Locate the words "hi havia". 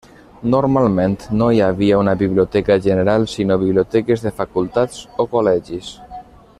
1.55-1.99